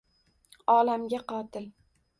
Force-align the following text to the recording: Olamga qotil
Olamga 0.77 1.21
qotil 1.33 1.71